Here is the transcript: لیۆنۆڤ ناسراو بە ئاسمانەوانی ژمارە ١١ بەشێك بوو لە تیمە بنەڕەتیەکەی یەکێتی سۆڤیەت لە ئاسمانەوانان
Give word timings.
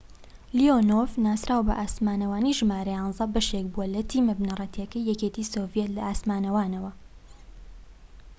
لیۆنۆڤ 0.57 1.07
ناسراو 1.25 1.61
بە 1.67 1.73
ئاسمانەوانی 1.81 2.57
ژمارە 2.59 2.93
١١ 3.01 3.25
بەشێك 3.33 3.65
بوو 3.73 3.91
لە 3.95 4.01
تیمە 4.09 4.33
بنەڕەتیەکەی 4.39 5.07
یەکێتی 5.11 5.49
سۆڤیەت 5.51 5.89
لە 5.95 6.01
ئاسمانەوانان 6.07 6.93